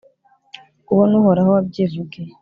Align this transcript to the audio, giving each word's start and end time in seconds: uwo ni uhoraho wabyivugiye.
uwo 0.91 1.03
ni 1.09 1.15
uhoraho 1.19 1.49
wabyivugiye. 1.55 2.31